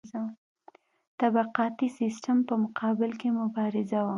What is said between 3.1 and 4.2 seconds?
کې مبارزه وه.